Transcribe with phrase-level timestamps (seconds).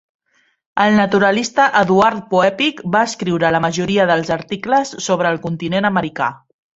[0.83, 6.31] El naturalista Eduard Poeppig va escriure la majoria dels articles sobre el continent americà.